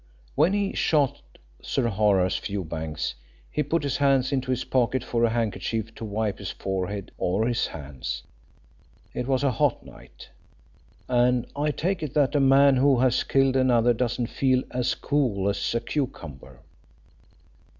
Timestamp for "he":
0.53-0.73, 3.51-3.61